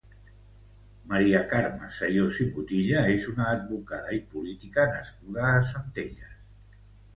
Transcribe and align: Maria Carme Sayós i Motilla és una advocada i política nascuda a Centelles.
Maria 1.11 1.41
Carme 1.51 1.89
Sayós 1.97 2.39
i 2.45 2.47
Motilla 2.55 3.05
és 3.17 3.29
una 3.35 3.47
advocada 3.53 4.17
i 4.19 4.21
política 4.33 4.89
nascuda 4.97 5.47
a 5.53 5.63
Centelles. 5.75 6.35